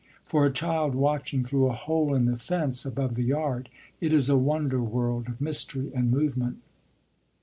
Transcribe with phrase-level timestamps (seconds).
[0.25, 3.69] For a child watching through a hole in the fence above the yard,
[3.99, 6.59] it is a wonder world of mystery and movement.